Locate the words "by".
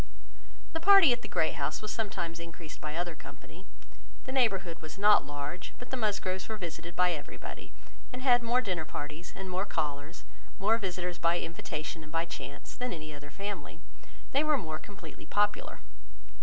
2.81-2.95, 6.95-7.11, 11.19-11.37, 12.11-12.25